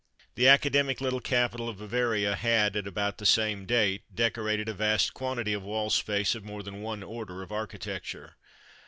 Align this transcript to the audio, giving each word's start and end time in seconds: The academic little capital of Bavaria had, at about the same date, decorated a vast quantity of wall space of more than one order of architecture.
The 0.33 0.47
academic 0.47 0.99
little 0.99 1.19
capital 1.21 1.69
of 1.69 1.77
Bavaria 1.77 2.35
had, 2.35 2.75
at 2.75 2.87
about 2.87 3.19
the 3.19 3.25
same 3.27 3.67
date, 3.67 4.01
decorated 4.11 4.67
a 4.67 4.73
vast 4.73 5.13
quantity 5.13 5.53
of 5.53 5.61
wall 5.61 5.91
space 5.91 6.33
of 6.33 6.43
more 6.43 6.63
than 6.63 6.81
one 6.81 7.03
order 7.03 7.43
of 7.43 7.51
architecture. 7.51 8.35